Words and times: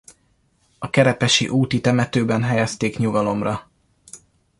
A 0.79 0.89
Kerepesi 0.89 1.49
úti 1.49 1.81
temetőben 1.81 2.43
helyezték 2.43 2.97
nyugalomra. 2.97 3.71